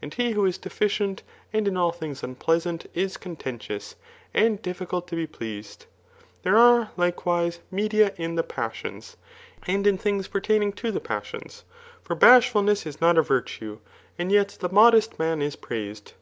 [0.00, 3.96] And he who is deficient, and in all things unpleasant, is contentious,
[4.32, 5.86] and difficult to be pleased^
[6.44, 9.16] There are, likewise, media in the passions,
[9.66, 11.64] and in things pertaining to the pas^ons;
[12.02, 13.80] for bashfiilness is not a virtue,
[14.16, 16.12] and yet the modest man is praised.